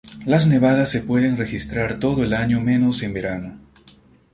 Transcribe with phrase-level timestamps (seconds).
[0.25, 3.59] Las nevadas se pueden registrar todo el año menos en verano.